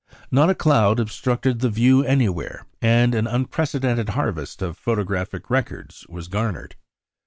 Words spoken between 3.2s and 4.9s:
unprecedented harvest of